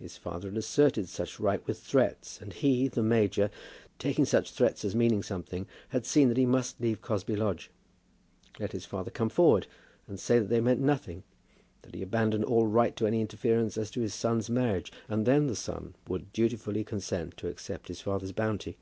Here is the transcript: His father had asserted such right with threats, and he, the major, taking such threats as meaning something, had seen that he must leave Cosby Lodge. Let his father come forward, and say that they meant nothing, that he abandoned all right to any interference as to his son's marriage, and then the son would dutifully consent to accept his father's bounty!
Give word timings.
His 0.00 0.16
father 0.16 0.48
had 0.48 0.56
asserted 0.56 1.10
such 1.10 1.38
right 1.38 1.60
with 1.66 1.78
threats, 1.78 2.40
and 2.40 2.54
he, 2.54 2.88
the 2.88 3.02
major, 3.02 3.50
taking 3.98 4.24
such 4.24 4.50
threats 4.50 4.82
as 4.82 4.94
meaning 4.94 5.22
something, 5.22 5.66
had 5.90 6.06
seen 6.06 6.28
that 6.28 6.38
he 6.38 6.46
must 6.46 6.80
leave 6.80 7.02
Cosby 7.02 7.36
Lodge. 7.36 7.70
Let 8.58 8.72
his 8.72 8.86
father 8.86 9.10
come 9.10 9.28
forward, 9.28 9.66
and 10.08 10.18
say 10.18 10.38
that 10.38 10.48
they 10.48 10.62
meant 10.62 10.80
nothing, 10.80 11.22
that 11.82 11.94
he 11.94 12.00
abandoned 12.00 12.46
all 12.46 12.66
right 12.66 12.96
to 12.96 13.06
any 13.06 13.20
interference 13.20 13.76
as 13.76 13.90
to 13.90 14.00
his 14.00 14.14
son's 14.14 14.48
marriage, 14.48 14.90
and 15.06 15.26
then 15.26 15.48
the 15.48 15.54
son 15.54 15.92
would 16.08 16.32
dutifully 16.32 16.82
consent 16.82 17.36
to 17.36 17.48
accept 17.48 17.88
his 17.88 18.00
father's 18.00 18.32
bounty! 18.32 18.78